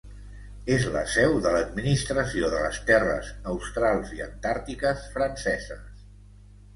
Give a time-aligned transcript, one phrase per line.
[0.75, 5.85] És la seu de l'administració de les Terres Australs i Antàrtiques Franceses.